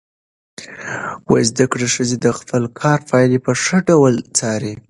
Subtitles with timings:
[1.49, 4.73] زده کړه ښځه د خپل کار پایلې په ښه ډول څاري.